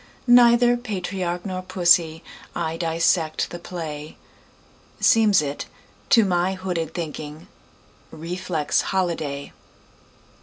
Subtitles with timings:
[0.25, 4.17] Neither patriarch nor pussy,I dissect the play;
[4.99, 5.67] Seems it,
[6.09, 7.47] to my hooded thinking,
[8.09, 9.53] Reflex holiday.